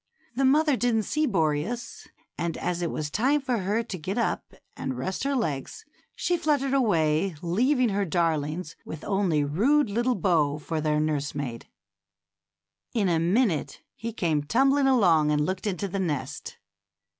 [0.35, 4.55] The mother didn't see Boreas, and as it was time for her to get up
[4.75, 5.85] and rest her legs,
[6.15, 11.67] she fluttered away, leaving her darlings with only rude little Bo for their nursemaid.
[12.95, 16.57] In a minute he came tumbling along and looked into the nest.